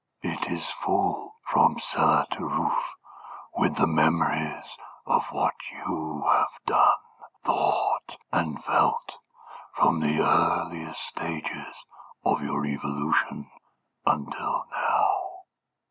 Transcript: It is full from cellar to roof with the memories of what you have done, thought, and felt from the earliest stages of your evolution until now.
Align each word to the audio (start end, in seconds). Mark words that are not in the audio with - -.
It 0.23 0.51
is 0.51 0.67
full 0.83 1.35
from 1.45 1.77
cellar 1.79 2.25
to 2.31 2.43
roof 2.43 2.95
with 3.55 3.75
the 3.75 3.85
memories 3.85 4.65
of 5.05 5.23
what 5.31 5.53
you 5.71 6.23
have 6.27 6.47
done, 6.65 6.93
thought, 7.43 8.17
and 8.33 8.63
felt 8.63 9.19
from 9.75 9.99
the 9.99 10.19
earliest 10.21 11.01
stages 11.05 11.75
of 12.25 12.41
your 12.41 12.65
evolution 12.65 13.47
until 14.07 14.65
now. 14.71 15.19